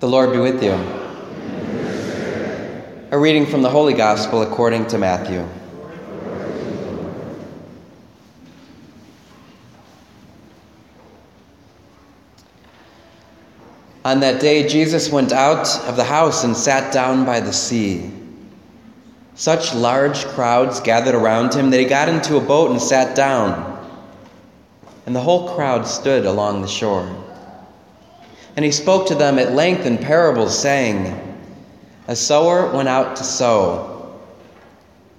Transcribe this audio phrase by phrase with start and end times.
[0.00, 0.72] The Lord be with you.
[3.10, 5.46] A reading from the Holy Gospel according to Matthew.
[14.04, 18.10] On that day, Jesus went out of the house and sat down by the sea.
[19.36, 23.70] Such large crowds gathered around him that he got into a boat and sat down.
[25.06, 27.08] And the whole crowd stood along the shore.
[28.56, 31.12] And he spoke to them at length in parables, saying,
[32.06, 34.20] A sower went out to sow.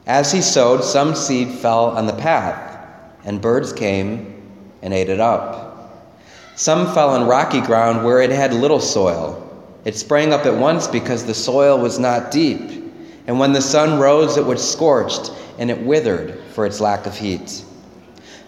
[0.08, 2.78] As he sowed, some seed fell on the path,
[3.26, 4.42] and birds came
[4.82, 6.08] and ate it up.
[6.56, 9.42] Some fell on rocky ground where it had little soil.
[9.84, 12.84] It sprang up at once because the soil was not deep.
[13.28, 17.18] And when the sun rose, it was scorched, and it withered for its lack of
[17.18, 17.66] heat.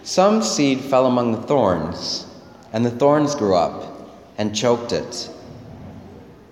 [0.02, 2.26] Some seed fell among the thorns,
[2.72, 3.97] and the thorns grew up
[4.38, 5.28] and choked it.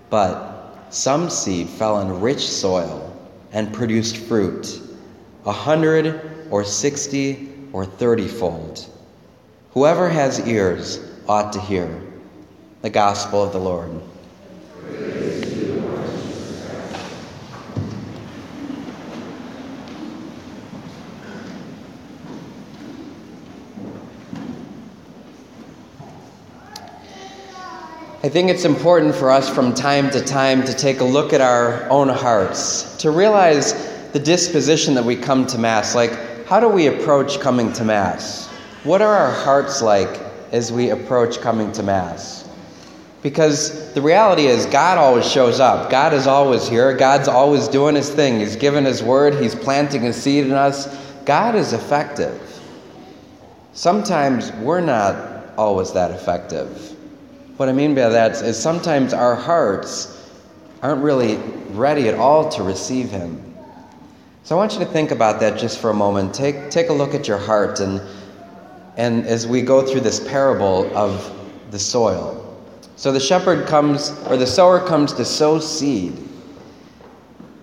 [0.09, 3.03] But some seed fell on rich soil
[3.51, 4.81] and produced fruit,
[5.45, 8.87] a hundred or sixty or thirtyfold.
[9.71, 12.01] Whoever has ears ought to hear.
[12.81, 13.89] The Gospel of the Lord.
[28.27, 31.39] I think it's important for us from time to time to take a look at
[31.39, 33.71] our own hearts, to realize
[34.11, 35.95] the disposition that we come to Mass.
[35.95, 38.47] Like, how do we approach coming to Mass?
[38.83, 40.19] What are our hearts like
[40.51, 42.49] as we approach coming to Mass?
[43.23, 45.89] Because the reality is, God always shows up.
[45.89, 46.97] God is always here.
[46.97, 48.41] God's always doing His thing.
[48.41, 50.93] He's given His word, He's planting a seed in us.
[51.23, 52.41] God is effective.
[53.71, 56.96] Sometimes we're not always that effective.
[57.57, 60.31] What I mean by that is sometimes our hearts
[60.83, 61.37] aren't really
[61.71, 63.43] ready at all to receive Him.
[64.43, 66.35] So I want you to think about that just for a moment.
[66.35, 67.99] Take, take a look at your heart and,
[68.95, 71.33] and as we go through this parable of
[71.71, 72.43] the soil.
[72.95, 76.15] So the shepherd comes, or the sower comes to sow seed.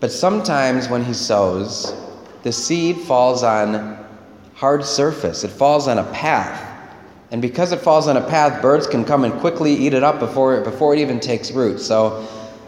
[0.00, 1.94] But sometimes when he sows,
[2.42, 4.04] the seed falls on
[4.54, 6.73] hard surface, it falls on a path.
[7.34, 10.20] And because it falls on a path, birds can come and quickly eat it up
[10.20, 11.80] before, before it even takes root.
[11.80, 12.20] So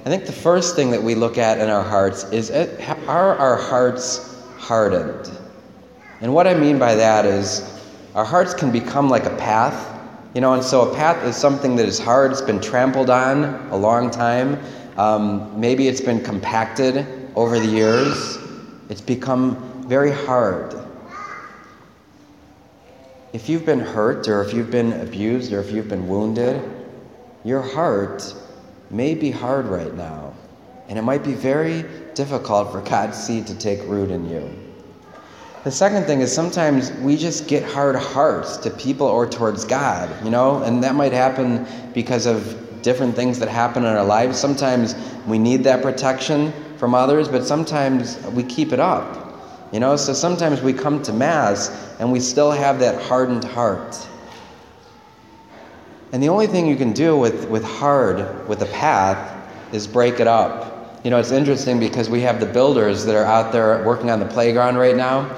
[0.05, 3.37] I think the first thing that we look at in our hearts is it, are
[3.37, 5.31] our hearts hardened?
[6.21, 7.81] And what I mean by that is
[8.17, 9.97] our hearts can become like a path.
[10.35, 13.45] You know, and so a path is something that is hard, it's been trampled on
[13.71, 14.59] a long time.
[14.97, 17.07] Um, maybe it's been compacted
[17.37, 18.37] over the years.
[18.89, 20.86] It's become very hard
[23.37, 26.59] if you've been hurt or if you've been abused or if you've been wounded,
[27.45, 28.35] your heart
[28.91, 30.33] may be hard right now.
[30.89, 34.51] And it might be very difficult for God's seed to take root in you.
[35.65, 40.09] The second thing is sometimes we just get hard hearts to people or towards God,
[40.25, 44.39] you know, and that might happen because of different things that happen in our lives.
[44.39, 44.95] Sometimes
[45.27, 49.26] we need that protection from others, but sometimes we keep it up.
[49.73, 54.07] You know, so sometimes we come to Mass and we still have that hardened heart.
[56.13, 59.33] And the only thing you can do with, with hard, with a path,
[59.73, 61.01] is break it up.
[61.05, 64.21] You know, it's interesting because we have the builders that are out there working on
[64.21, 65.31] the playground right now,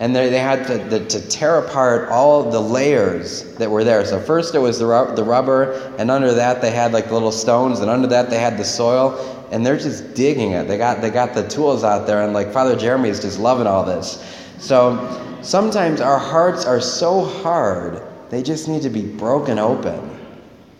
[0.00, 4.04] and they, they had to, the, to tear apart all the layers that were there.
[4.04, 7.80] So, first it was the, the rubber, and under that they had like little stones,
[7.80, 10.68] and under that they had the soil, and they're just digging it.
[10.68, 13.66] They got, they got the tools out there, and like Father Jeremy is just loving
[13.66, 14.22] all this.
[14.58, 20.10] So, sometimes our hearts are so hard, they just need to be broken open.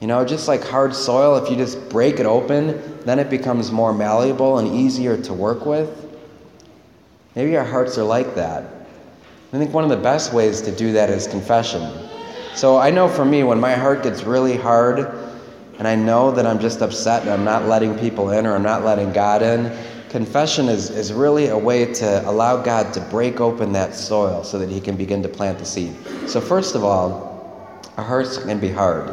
[0.00, 3.72] You know, just like hard soil, if you just break it open, then it becomes
[3.72, 6.04] more malleable and easier to work with.
[7.34, 8.64] Maybe our hearts are like that.
[9.52, 11.91] I think one of the best ways to do that is confession.
[12.54, 15.24] So I know for me, when my heart gets really hard
[15.79, 18.62] and I know that I'm just upset and I'm not letting people in or I'm
[18.62, 19.76] not letting God in,
[20.09, 24.59] confession is, is really a way to allow God to break open that soil so
[24.59, 25.94] that He can begin to plant the seed.
[26.29, 29.12] So, first of all, our hearts can be hard.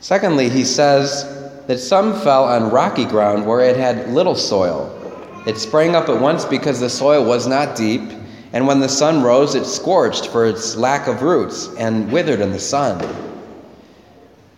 [0.00, 1.24] Secondly, he says
[1.66, 4.92] that some fell on rocky ground where it had little soil.
[5.46, 8.02] It sprang up at once because the soil was not deep,
[8.52, 12.52] and when the sun rose, it scorched for its lack of roots and withered in
[12.52, 13.00] the sun.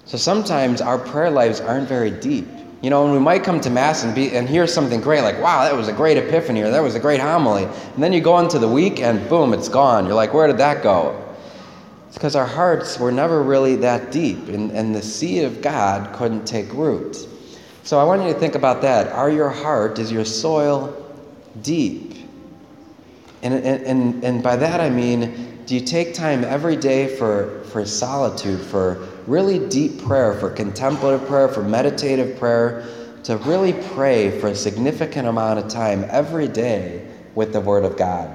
[0.08, 2.48] So sometimes our prayer lives aren't very deep.
[2.80, 5.38] You know, and we might come to Mass and, be, and hear something great, like,
[5.38, 7.64] wow, that was a great epiphany, or that was a great homily.
[7.64, 10.06] And then you go into the week and boom, it's gone.
[10.06, 11.22] You're like, where did that go?
[12.06, 16.14] It's because our hearts were never really that deep, and, and the seed of God
[16.14, 17.28] couldn't take root.
[17.82, 19.08] So I want you to think about that.
[19.12, 21.14] Are your heart, is your soil
[21.60, 22.14] deep?
[23.42, 27.57] And, and, and, and by that I mean, do you take time every day for,
[27.68, 32.86] for solitude, for really deep prayer, for contemplative prayer, for meditative prayer,
[33.24, 37.96] to really pray for a significant amount of time every day with the Word of
[37.96, 38.34] God?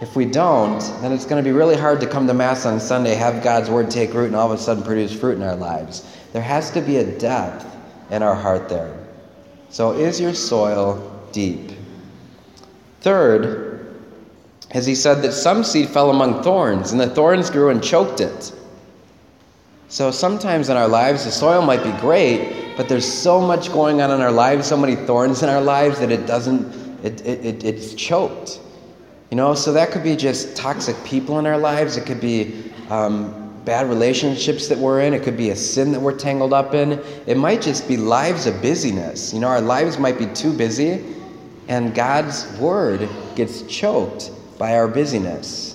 [0.00, 2.78] If we don't, then it's going to be really hard to come to Mass on
[2.78, 5.56] Sunday, have God's Word take root, and all of a sudden produce fruit in our
[5.56, 6.06] lives.
[6.32, 7.66] There has to be a depth
[8.10, 8.94] in our heart there.
[9.70, 11.72] So, is your soil deep?
[13.00, 13.67] Third,
[14.72, 18.20] as he said that some seed fell among thorns, and the thorns grew and choked
[18.20, 18.52] it.
[19.88, 24.02] So sometimes in our lives, the soil might be great, but there's so much going
[24.02, 26.66] on in our lives, so many thorns in our lives that it doesn't,
[27.02, 28.60] it, it, it, it's choked.
[29.30, 31.96] You know, so that could be just toxic people in our lives.
[31.96, 35.14] It could be um, bad relationships that we're in.
[35.14, 36.92] It could be a sin that we're tangled up in.
[37.26, 39.32] It might just be lives of busyness.
[39.32, 41.04] You know, our lives might be too busy
[41.68, 45.74] and God's word gets choked by our busyness.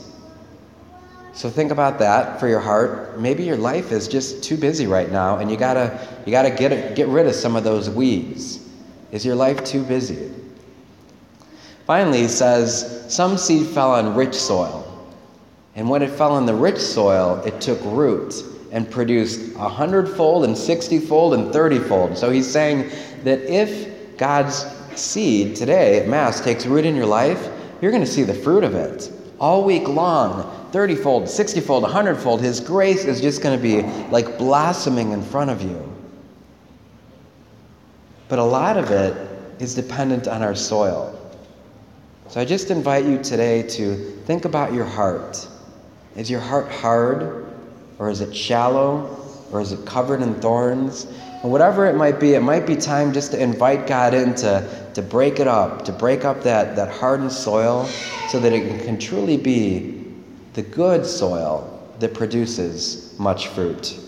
[1.33, 3.19] So think about that for your heart.
[3.19, 6.44] Maybe your life is just too busy right now and you got to you got
[6.44, 8.59] to get get rid of some of those weeds.
[9.12, 10.31] Is your life too busy?
[11.85, 14.89] Finally, he says, some seed fell on rich soil.
[15.75, 18.33] And when it fell on the rich soil, it took root
[18.71, 22.15] and produced a hundredfold and sixtyfold and thirtyfold.
[22.15, 22.89] So he's saying
[23.24, 24.65] that if God's
[24.95, 27.50] seed today at Mass takes root in your life,
[27.83, 31.83] you're going to see the fruit of it all week long 30 fold, 60 fold,
[31.83, 32.41] 100 fold.
[32.41, 35.94] His grace is just going to be like blossoming in front of you.
[38.30, 39.15] But a lot of it
[39.62, 41.19] is dependent on our soil.
[42.30, 43.95] So I just invite you today to
[44.25, 45.45] think about your heart.
[46.15, 47.53] Is your heart hard?
[48.00, 49.19] Or is it shallow?
[49.51, 51.06] Or is it covered in thorns?
[51.44, 54.90] And whatever it might be, it might be time just to invite God in to,
[54.94, 57.86] to break it up, to break up that, that hardened soil
[58.30, 60.06] so that it can truly be
[60.54, 61.69] the good soil
[62.00, 64.00] that produces much fruit.